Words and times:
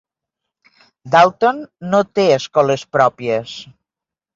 Dalton 1.17 1.61
no 1.93 2.03
té 2.19 2.29
escoles 2.41 2.91
pròpies. 2.99 3.59